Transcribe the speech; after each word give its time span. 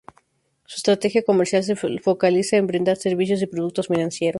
Su 0.65 0.77
estrategia 0.77 1.21
comercial 1.21 1.63
se 1.63 1.75
focaliza 1.75 2.57
en 2.57 2.65
brindar 2.65 2.97
servicios 2.97 3.39
y 3.43 3.45
productos 3.45 3.85
financieros. 3.87 4.29